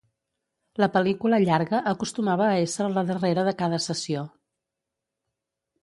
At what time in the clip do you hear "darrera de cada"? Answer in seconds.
3.13-3.83